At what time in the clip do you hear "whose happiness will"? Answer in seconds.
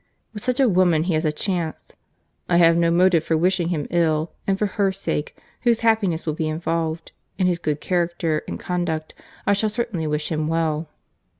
5.61-6.33